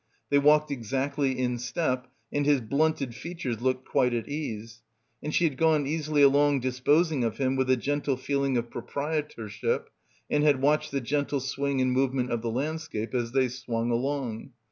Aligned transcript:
They 0.31 0.39
walked 0.39 0.71
exactly 0.71 1.37
in 1.37 1.59
step 1.59 2.07
and 2.33 2.43
his 2.43 2.59
blunted 2.59 3.13
features 3.13 3.61
looked 3.61 3.87
quite 3.87 4.15
at 4.15 4.27
ease; 4.27 4.81
and 5.21 5.31
she 5.31 5.43
had 5.43 5.57
gone 5.57 5.85
easily 5.85 6.23
along 6.23 6.61
disposing 6.61 7.23
of 7.23 7.37
him 7.37 7.55
with 7.55 7.69
a 7.69 7.77
gentle 7.77 8.17
feeling 8.17 8.57
of 8.57 8.71
proprietorship, 8.71 9.91
and 10.27 10.43
had 10.43 10.59
watched 10.59 10.89
the 10.91 11.01
gentle 11.01 11.39
swing 11.39 11.81
and 11.81 11.91
movement 11.91 12.31
of 12.31 12.41
the 12.41 12.49
landscape 12.49 13.13
as 13.13 13.33
they 13.33 13.47
swung 13.47 13.91
along. 13.91 14.53